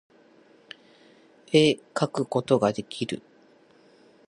[1.53, 3.21] 絵描くことができる